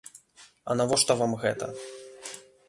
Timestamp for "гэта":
1.45-1.69